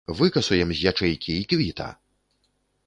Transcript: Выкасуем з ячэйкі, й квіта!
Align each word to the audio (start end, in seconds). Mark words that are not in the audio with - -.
Выкасуем 0.19 0.69
з 0.79 0.89
ячэйкі, 0.93 1.37
й 1.43 1.47
квіта! 1.53 1.93